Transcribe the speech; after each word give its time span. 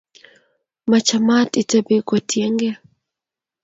Machamat 0.89 1.51
itebi 1.61 1.95
kotiengee 2.07 2.75